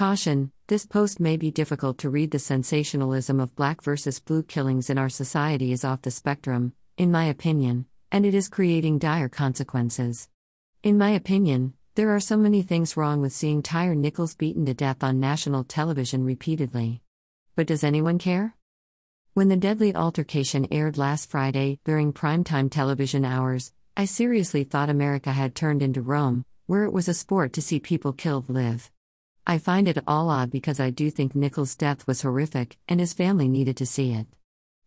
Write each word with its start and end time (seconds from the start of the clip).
Caution 0.00 0.50
This 0.66 0.86
post 0.86 1.20
may 1.20 1.36
be 1.36 1.50
difficult 1.50 1.98
to 1.98 2.08
read. 2.08 2.30
The 2.30 2.38
sensationalism 2.38 3.38
of 3.38 3.54
black 3.54 3.82
versus 3.82 4.18
blue 4.18 4.42
killings 4.42 4.88
in 4.88 4.96
our 4.96 5.10
society 5.10 5.72
is 5.72 5.84
off 5.84 6.00
the 6.00 6.10
spectrum, 6.10 6.72
in 6.96 7.10
my 7.10 7.26
opinion, 7.26 7.84
and 8.10 8.24
it 8.24 8.32
is 8.32 8.48
creating 8.48 8.98
dire 8.98 9.28
consequences. 9.28 10.30
In 10.82 10.96
my 10.96 11.10
opinion, 11.10 11.74
there 11.96 12.08
are 12.16 12.18
so 12.18 12.38
many 12.38 12.62
things 12.62 12.96
wrong 12.96 13.20
with 13.20 13.34
seeing 13.34 13.60
Tyre 13.60 13.94
Nichols 13.94 14.34
beaten 14.34 14.64
to 14.64 14.72
death 14.72 15.04
on 15.04 15.20
national 15.20 15.64
television 15.64 16.24
repeatedly. 16.24 17.02
But 17.54 17.66
does 17.66 17.84
anyone 17.84 18.16
care? 18.16 18.56
When 19.34 19.48
the 19.48 19.56
deadly 19.58 19.94
altercation 19.94 20.66
aired 20.70 20.96
last 20.96 21.28
Friday, 21.28 21.78
during 21.84 22.14
primetime 22.14 22.70
television 22.70 23.26
hours, 23.26 23.74
I 23.98 24.06
seriously 24.06 24.64
thought 24.64 24.88
America 24.88 25.32
had 25.32 25.54
turned 25.54 25.82
into 25.82 26.00
Rome, 26.00 26.46
where 26.64 26.84
it 26.84 26.92
was 26.94 27.06
a 27.06 27.12
sport 27.12 27.52
to 27.52 27.60
see 27.60 27.80
people 27.80 28.14
killed 28.14 28.48
live. 28.48 28.90
I 29.46 29.58
find 29.58 29.88
it 29.88 29.98
all 30.06 30.28
odd 30.28 30.50
because 30.50 30.78
I 30.78 30.90
do 30.90 31.10
think 31.10 31.34
Nichols' 31.34 31.74
death 31.74 32.06
was 32.06 32.22
horrific, 32.22 32.78
and 32.88 33.00
his 33.00 33.14
family 33.14 33.48
needed 33.48 33.76
to 33.78 33.86
see 33.86 34.12
it. 34.12 34.26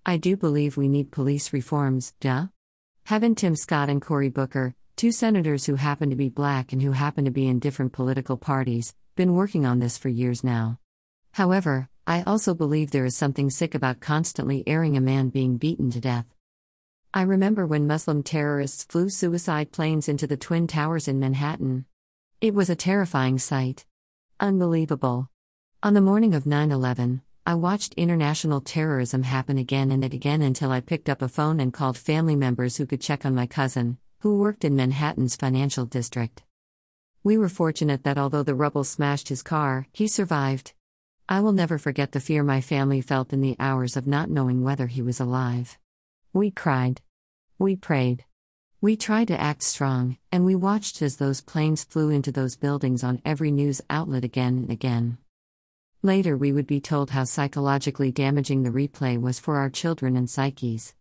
I 0.06 0.18
do 0.18 0.38
believe 0.38 0.78
we 0.78 0.88
need 0.88 1.12
police 1.12 1.54
reforms, 1.54 2.14
duh? 2.20 2.48
Haven't 3.06 3.36
Tim 3.36 3.56
Scott 3.56 3.90
and 3.90 4.02
Cory 4.02 4.30
Booker, 4.30 4.76
two 4.96 5.12
senators 5.12 5.66
who 5.66 5.76
happen 5.76 6.10
to 6.10 6.16
be 6.16 6.30
black 6.30 6.72
and 6.72 6.82
who 6.82 6.92
happen 6.92 7.26
to 7.26 7.32
be 7.32 7.48
in 7.48 7.60
different 7.60 7.94
political 7.94 8.38
parties, 8.38 8.96
been 9.16 9.34
working 9.34 9.66
on 9.66 9.80
this 9.80 9.98
for 9.98 10.10
years 10.10 10.44
now? 10.44 10.80
However, 11.32 11.90
I 12.06 12.24
also 12.24 12.54
believe 12.54 12.92
there 12.92 13.06
is 13.06 13.16
something 13.16 13.50
sick 13.50 13.74
about 13.76 14.02
constantly 14.02 14.64
airing 14.68 14.96
a 14.98 15.02
man 15.02 15.30
being 15.30 15.58
beaten 15.58 15.90
to 15.92 16.00
death. 16.00 16.26
I 17.14 17.22
remember 17.22 17.66
when 17.66 17.88
Muslim 17.88 18.24
terrorists 18.24 18.84
flew 18.84 19.10
suicide 19.10 19.72
planes 19.72 20.10
into 20.10 20.28
the 20.28 20.38
Twin 20.38 20.68
Towers 20.68 21.08
in 21.08 21.20
Manhattan. 21.20 21.86
It 22.42 22.54
was 22.54 22.70
a 22.70 22.76
terrifying 22.76 23.40
sight. 23.40 23.86
Unbelievable. 24.44 25.30
On 25.84 25.94
the 25.94 26.02
morning 26.02 26.36
of 26.36 26.46
9 26.46 26.70
11, 26.70 27.22
I 27.46 27.56
watched 27.56 27.94
international 27.94 28.60
terrorism 28.60 29.24
happen 29.24 29.58
again 29.58 29.90
and 29.90 30.04
again 30.04 30.42
until 30.42 30.70
I 30.70 30.82
picked 30.82 31.08
up 31.08 31.22
a 31.22 31.30
phone 31.30 31.62
and 31.62 31.72
called 31.72 31.98
family 31.98 32.36
members 32.36 32.76
who 32.76 32.86
could 32.86 33.00
check 33.00 33.26
on 33.26 33.34
my 33.34 33.48
cousin, 33.48 34.00
who 34.20 34.38
worked 34.40 34.66
in 34.66 34.76
Manhattan's 34.76 35.38
financial 35.38 35.86
district. 35.86 36.44
We 37.24 37.38
were 37.38 37.48
fortunate 37.48 38.04
that 38.04 38.18
although 38.18 38.44
the 38.44 38.54
rubble 38.54 38.84
smashed 38.84 39.30
his 39.30 39.44
car, 39.44 39.88
he 39.94 40.10
survived. 40.10 40.74
I 41.30 41.40
will 41.40 41.54
never 41.54 41.78
forget 41.78 42.12
the 42.12 42.20
fear 42.20 42.44
my 42.44 42.60
family 42.60 43.00
felt 43.00 43.32
in 43.32 43.40
the 43.40 43.56
hours 43.62 43.96
of 43.96 44.08
not 44.08 44.30
knowing 44.30 44.62
whether 44.62 44.88
he 44.88 45.02
was 45.02 45.22
alive. 45.22 45.78
We 46.34 46.52
cried. 46.52 47.00
We 47.58 47.78
prayed. 47.78 48.26
We 48.84 48.98
tried 48.98 49.30
to 49.30 49.40
act 49.40 49.64
strong, 49.64 50.18
and 50.30 50.44
we 50.44 50.56
watched 50.56 51.02
as 51.02 51.16
those 51.16 51.40
planes 51.40 51.86
flew 51.86 52.10
into 52.10 52.34
those 52.34 52.58
buildings 52.58 53.02
on 53.02 53.22
every 53.24 53.50
news 53.50 53.80
outlet 53.90 54.26
again 54.26 54.58
and 54.58 54.70
again. 54.70 55.20
Later, 56.02 56.36
we 56.36 56.52
would 56.52 56.68
be 56.68 56.82
told 56.82 57.12
how 57.12 57.24
psychologically 57.24 58.12
damaging 58.12 58.64
the 58.64 58.72
replay 58.72 59.18
was 59.18 59.40
for 59.40 59.56
our 59.56 59.70
children 59.70 60.18
and 60.18 60.30
psyches. 60.30 60.96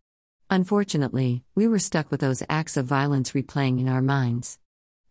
Unfortunately, 0.48 1.42
we 1.56 1.66
were 1.66 1.80
stuck 1.80 2.08
with 2.12 2.20
those 2.20 2.44
acts 2.48 2.76
of 2.76 2.86
violence 2.86 3.32
replaying 3.32 3.80
in 3.80 3.88
our 3.88 4.00
minds. 4.00 4.60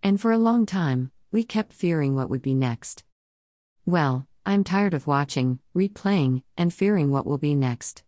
And 0.02 0.22
for 0.22 0.32
a 0.32 0.38
long 0.38 0.66
time, 0.66 1.12
we 1.30 1.44
kept 1.44 1.74
fearing 1.74 2.16
what 2.16 2.30
would 2.30 2.42
be 2.42 2.54
next. 2.54 3.04
Well, 3.86 4.28
I'm 4.46 4.64
tired 4.64 4.94
of 4.94 5.08
watching, 5.08 5.60
replaying, 5.76 6.44
and 6.56 6.74
fearing 6.74 7.12
what 7.12 7.26
will 7.26 7.38
be 7.38 7.54
next. 7.54 8.04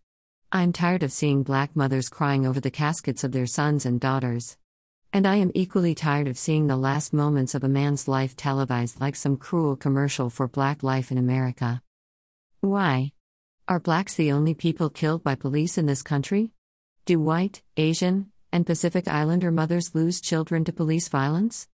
I'm 0.56 0.72
tired 0.72 1.02
of 1.02 1.10
seeing 1.10 1.42
black 1.42 1.74
mothers 1.74 2.08
crying 2.08 2.46
over 2.46 2.60
the 2.60 2.70
caskets 2.70 3.24
of 3.24 3.32
their 3.32 3.44
sons 3.44 3.84
and 3.84 3.98
daughters. 3.98 4.56
And 5.12 5.26
I 5.26 5.34
am 5.34 5.50
equally 5.52 5.96
tired 5.96 6.28
of 6.28 6.38
seeing 6.38 6.68
the 6.68 6.76
last 6.76 7.12
moments 7.12 7.56
of 7.56 7.64
a 7.64 7.68
man's 7.68 8.06
life 8.06 8.36
televised 8.36 9.00
like 9.00 9.16
some 9.16 9.36
cruel 9.36 9.74
commercial 9.74 10.30
for 10.30 10.46
black 10.46 10.84
life 10.84 11.10
in 11.10 11.18
America. 11.18 11.82
Why? 12.60 13.10
Are 13.66 13.80
blacks 13.80 14.14
the 14.14 14.30
only 14.30 14.54
people 14.54 14.90
killed 14.90 15.24
by 15.24 15.34
police 15.34 15.76
in 15.76 15.86
this 15.86 16.02
country? 16.02 16.52
Do 17.04 17.18
white, 17.18 17.64
Asian, 17.76 18.30
and 18.52 18.64
Pacific 18.64 19.08
Islander 19.08 19.50
mothers 19.50 19.92
lose 19.92 20.20
children 20.20 20.64
to 20.66 20.72
police 20.72 21.08
violence? 21.08 21.66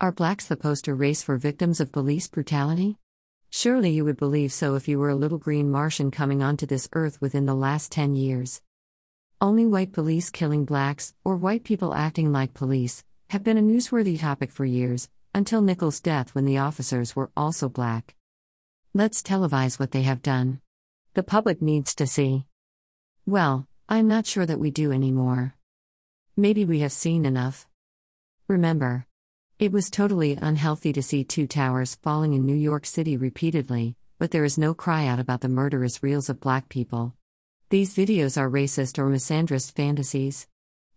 Are 0.00 0.10
blacks 0.10 0.48
the 0.48 0.56
poster 0.56 0.96
race 0.96 1.22
for 1.22 1.36
victims 1.36 1.78
of 1.78 1.92
police 1.92 2.26
brutality? 2.26 2.98
Surely 3.56 3.90
you 3.90 4.04
would 4.04 4.16
believe 4.16 4.52
so 4.52 4.74
if 4.74 4.88
you 4.88 4.98
were 4.98 5.10
a 5.10 5.14
little 5.14 5.38
green 5.38 5.70
Martian 5.70 6.10
coming 6.10 6.42
onto 6.42 6.66
this 6.66 6.88
earth 6.92 7.20
within 7.20 7.46
the 7.46 7.54
last 7.54 7.92
10 7.92 8.16
years. 8.16 8.60
Only 9.40 9.64
white 9.64 9.92
police 9.92 10.28
killing 10.28 10.64
blacks, 10.64 11.14
or 11.24 11.36
white 11.36 11.62
people 11.62 11.94
acting 11.94 12.32
like 12.32 12.52
police, 12.52 13.04
have 13.30 13.44
been 13.44 13.56
a 13.56 13.62
newsworthy 13.62 14.18
topic 14.18 14.50
for 14.50 14.64
years, 14.64 15.08
until 15.32 15.62
Nichols' 15.62 16.00
death 16.00 16.34
when 16.34 16.46
the 16.46 16.58
officers 16.58 17.14
were 17.14 17.30
also 17.36 17.68
black. 17.68 18.16
Let's 18.92 19.22
televise 19.22 19.78
what 19.78 19.92
they 19.92 20.02
have 20.02 20.20
done. 20.20 20.60
The 21.14 21.22
public 21.22 21.62
needs 21.62 21.94
to 21.94 22.08
see. 22.08 22.46
Well, 23.24 23.68
I'm 23.88 24.08
not 24.08 24.26
sure 24.26 24.46
that 24.46 24.58
we 24.58 24.72
do 24.72 24.90
anymore. 24.90 25.54
Maybe 26.36 26.64
we 26.64 26.80
have 26.80 26.90
seen 26.90 27.24
enough. 27.24 27.68
Remember, 28.48 29.06
it 29.64 29.72
was 29.72 29.88
totally 29.88 30.36
unhealthy 30.42 30.92
to 30.92 31.02
see 31.02 31.24
two 31.24 31.46
towers 31.46 31.94
falling 32.02 32.34
in 32.34 32.44
New 32.44 32.54
York 32.54 32.84
City 32.84 33.16
repeatedly, 33.16 33.96
but 34.18 34.30
there 34.30 34.44
is 34.44 34.58
no 34.58 34.74
cry 34.74 35.06
out 35.06 35.18
about 35.18 35.40
the 35.40 35.48
murderous 35.48 36.02
reels 36.02 36.28
of 36.28 36.38
black 36.38 36.68
people. 36.68 37.14
These 37.70 37.94
videos 37.94 38.36
are 38.36 38.50
racist 38.50 38.98
or 38.98 39.06
misandrist 39.06 39.72
fantasies. 39.72 40.46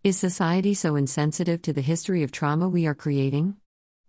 Is 0.03 0.17
society 0.17 0.73
so 0.73 0.97
insensitive 0.97 1.61
to 1.61 1.72
the 1.72 1.79
history 1.79 2.23
of 2.23 2.33
trauma 2.33 2.67
we 2.67 2.85
are 2.85 2.94
creating? 2.94 3.56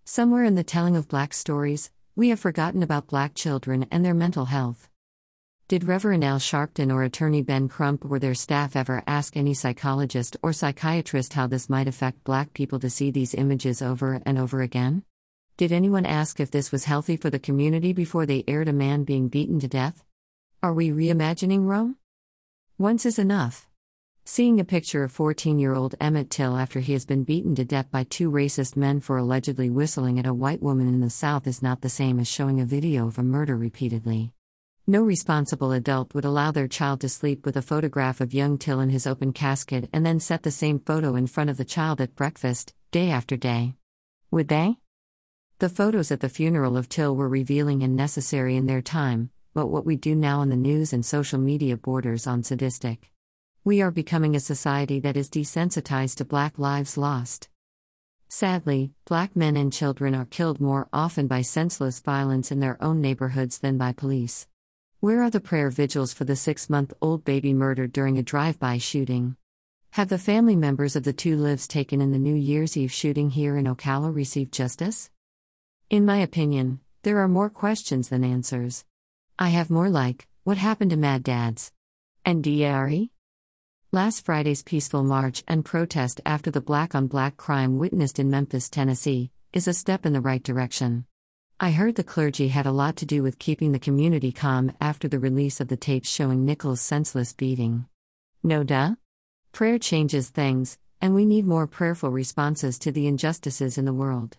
Somewhere 0.04 0.42
in 0.42 0.56
the 0.56 0.64
telling 0.64 0.96
of 0.96 1.06
black 1.06 1.34
stories, 1.34 1.92
we 2.16 2.30
have 2.30 2.40
forgotten 2.40 2.82
about 2.82 3.06
black 3.06 3.36
children 3.36 3.86
and 3.92 4.04
their 4.04 4.12
mental 4.12 4.46
health. 4.46 4.88
Did 5.68 5.84
Reverend 5.84 6.24
Al 6.24 6.38
Sharpton 6.38 6.90
or 6.90 7.02
attorney 7.02 7.42
Ben 7.42 7.68
Crump 7.68 8.10
or 8.10 8.18
their 8.18 8.32
staff 8.32 8.74
ever 8.74 9.02
ask 9.06 9.36
any 9.36 9.52
psychologist 9.52 10.34
or 10.42 10.54
psychiatrist 10.54 11.34
how 11.34 11.46
this 11.46 11.68
might 11.68 11.86
affect 11.86 12.24
black 12.24 12.54
people 12.54 12.78
to 12.78 12.88
see 12.88 13.10
these 13.10 13.34
images 13.34 13.82
over 13.82 14.22
and 14.24 14.38
over 14.38 14.62
again? 14.62 15.02
Did 15.58 15.70
anyone 15.70 16.06
ask 16.06 16.40
if 16.40 16.50
this 16.50 16.72
was 16.72 16.84
healthy 16.84 17.18
for 17.18 17.28
the 17.28 17.38
community 17.38 17.92
before 17.92 18.24
they 18.24 18.44
aired 18.48 18.68
a 18.68 18.72
man 18.72 19.04
being 19.04 19.28
beaten 19.28 19.60
to 19.60 19.68
death? 19.68 20.02
Are 20.62 20.72
we 20.72 20.88
reimagining 20.88 21.66
Rome? 21.66 21.96
Once 22.78 23.04
is 23.04 23.18
enough. 23.18 23.68
Seeing 24.24 24.58
a 24.58 24.64
picture 24.64 25.04
of 25.04 25.12
14 25.12 25.58
year 25.58 25.74
old 25.74 25.94
Emmett 26.00 26.30
Till 26.30 26.56
after 26.56 26.80
he 26.80 26.94
has 26.94 27.04
been 27.04 27.24
beaten 27.24 27.54
to 27.56 27.66
death 27.66 27.90
by 27.90 28.04
two 28.04 28.30
racist 28.30 28.74
men 28.74 29.00
for 29.00 29.18
allegedly 29.18 29.68
whistling 29.68 30.18
at 30.18 30.26
a 30.26 30.32
white 30.32 30.62
woman 30.62 30.88
in 30.88 31.02
the 31.02 31.10
South 31.10 31.46
is 31.46 31.60
not 31.60 31.82
the 31.82 31.90
same 31.90 32.18
as 32.18 32.26
showing 32.26 32.58
a 32.58 32.64
video 32.64 33.06
of 33.06 33.18
a 33.18 33.22
murder 33.22 33.54
repeatedly. 33.54 34.32
No 34.90 35.02
responsible 35.02 35.72
adult 35.72 36.14
would 36.14 36.24
allow 36.24 36.50
their 36.50 36.66
child 36.66 37.02
to 37.02 37.10
sleep 37.10 37.44
with 37.44 37.58
a 37.58 37.60
photograph 37.60 38.22
of 38.22 38.32
young 38.32 38.56
Till 38.56 38.80
in 38.80 38.88
his 38.88 39.06
open 39.06 39.34
casket 39.34 39.86
and 39.92 40.06
then 40.06 40.18
set 40.18 40.44
the 40.44 40.50
same 40.50 40.78
photo 40.78 41.14
in 41.14 41.26
front 41.26 41.50
of 41.50 41.58
the 41.58 41.64
child 41.66 42.00
at 42.00 42.16
breakfast, 42.16 42.72
day 42.90 43.10
after 43.10 43.36
day. 43.36 43.74
Would 44.30 44.48
they? 44.48 44.78
The 45.58 45.68
photos 45.68 46.10
at 46.10 46.20
the 46.20 46.30
funeral 46.30 46.78
of 46.78 46.88
Till 46.88 47.14
were 47.14 47.28
revealing 47.28 47.82
and 47.82 47.96
necessary 47.96 48.56
in 48.56 48.64
their 48.64 48.80
time, 48.80 49.28
but 49.52 49.66
what 49.66 49.84
we 49.84 49.94
do 49.94 50.14
now 50.14 50.40
in 50.40 50.48
the 50.48 50.56
news 50.56 50.94
and 50.94 51.04
social 51.04 51.38
media 51.38 51.76
borders 51.76 52.26
on 52.26 52.42
sadistic. 52.42 53.12
We 53.64 53.82
are 53.82 53.90
becoming 53.90 54.34
a 54.34 54.40
society 54.40 55.00
that 55.00 55.18
is 55.18 55.28
desensitized 55.28 56.16
to 56.16 56.24
black 56.24 56.58
lives 56.58 56.96
lost. 56.96 57.50
Sadly, 58.30 58.92
black 59.04 59.36
men 59.36 59.54
and 59.54 59.70
children 59.70 60.14
are 60.14 60.24
killed 60.24 60.62
more 60.62 60.88
often 60.94 61.26
by 61.26 61.42
senseless 61.42 62.00
violence 62.00 62.50
in 62.50 62.60
their 62.60 62.82
own 62.82 63.02
neighborhoods 63.02 63.58
than 63.58 63.76
by 63.76 63.92
police. 63.92 64.46
Where 65.00 65.22
are 65.22 65.30
the 65.30 65.38
prayer 65.38 65.70
vigils 65.70 66.12
for 66.12 66.24
the 66.24 66.34
six 66.34 66.68
month 66.68 66.92
old 67.00 67.24
baby 67.24 67.54
murdered 67.54 67.92
during 67.92 68.18
a 68.18 68.22
drive 68.22 68.58
by 68.58 68.78
shooting? 68.78 69.36
Have 69.90 70.08
the 70.08 70.18
family 70.18 70.56
members 70.56 70.96
of 70.96 71.04
the 71.04 71.12
two 71.12 71.36
lives 71.36 71.68
taken 71.68 72.00
in 72.00 72.10
the 72.10 72.18
New 72.18 72.34
Year's 72.34 72.76
Eve 72.76 72.90
shooting 72.90 73.30
here 73.30 73.56
in 73.56 73.66
Ocala 73.66 74.12
received 74.12 74.52
justice? 74.52 75.08
In 75.88 76.04
my 76.04 76.16
opinion, 76.16 76.80
there 77.04 77.18
are 77.18 77.28
more 77.28 77.48
questions 77.48 78.08
than 78.08 78.24
answers. 78.24 78.84
I 79.38 79.50
have 79.50 79.70
more 79.70 79.88
like, 79.88 80.26
what 80.42 80.58
happened 80.58 80.90
to 80.90 80.96
Mad 80.96 81.22
Dads? 81.22 81.70
And 82.24 82.42
DARE? 82.42 83.06
Last 83.92 84.24
Friday's 84.24 84.64
peaceful 84.64 85.04
march 85.04 85.44
and 85.46 85.64
protest 85.64 86.20
after 86.26 86.50
the 86.50 86.60
black 86.60 86.96
on 86.96 87.06
black 87.06 87.36
crime 87.36 87.78
witnessed 87.78 88.18
in 88.18 88.30
Memphis, 88.30 88.68
Tennessee, 88.68 89.30
is 89.52 89.68
a 89.68 89.74
step 89.74 90.04
in 90.04 90.12
the 90.12 90.20
right 90.20 90.42
direction. 90.42 91.06
I 91.60 91.72
heard 91.72 91.96
the 91.96 92.04
clergy 92.04 92.48
had 92.48 92.66
a 92.66 92.70
lot 92.70 92.94
to 92.98 93.04
do 93.04 93.20
with 93.24 93.40
keeping 93.40 93.72
the 93.72 93.80
community 93.80 94.30
calm 94.30 94.70
after 94.80 95.08
the 95.08 95.18
release 95.18 95.60
of 95.60 95.66
the 95.66 95.76
tapes 95.76 96.08
showing 96.08 96.44
Nichols' 96.44 96.80
senseless 96.80 97.32
beating. 97.32 97.86
No 98.44 98.62
duh? 98.62 98.94
Prayer 99.50 99.76
changes 99.76 100.30
things, 100.30 100.78
and 101.00 101.16
we 101.16 101.26
need 101.26 101.44
more 101.44 101.66
prayerful 101.66 102.12
responses 102.12 102.78
to 102.78 102.92
the 102.92 103.08
injustices 103.08 103.76
in 103.76 103.86
the 103.86 103.92
world. 103.92 104.36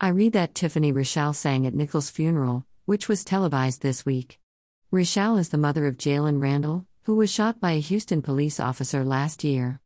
I 0.00 0.10
read 0.10 0.32
that 0.34 0.54
Tiffany 0.54 0.92
Rachal 0.92 1.32
sang 1.32 1.66
at 1.66 1.74
Nichols' 1.74 2.08
funeral, 2.08 2.64
which 2.84 3.08
was 3.08 3.24
televised 3.24 3.82
this 3.82 4.06
week. 4.06 4.38
Rachal 4.92 5.38
is 5.38 5.48
the 5.48 5.58
mother 5.58 5.88
of 5.88 5.96
Jalen 5.96 6.40
Randle, 6.40 6.86
who 7.02 7.16
was 7.16 7.32
shot 7.32 7.58
by 7.58 7.72
a 7.72 7.80
Houston 7.80 8.22
police 8.22 8.60
officer 8.60 9.04
last 9.04 9.42
year. 9.42 9.80